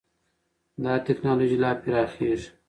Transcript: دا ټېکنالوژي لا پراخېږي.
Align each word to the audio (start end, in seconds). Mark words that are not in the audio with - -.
دا 0.83 0.93
ټېکنالوژي 1.05 1.57
لا 1.63 1.71
پراخېږي. 1.81 2.47